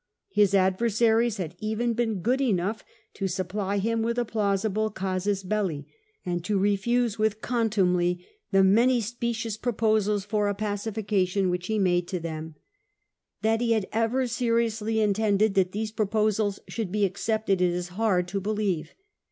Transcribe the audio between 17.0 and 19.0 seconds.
accepted it is hard to believe.